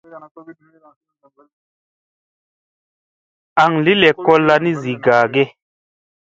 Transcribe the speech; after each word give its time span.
Aŋ 3.63 3.73
li 3.85 3.93
lekolla 4.01 4.55
ni 4.63 4.71
zi 4.81 4.93
gaage? 5.03 5.43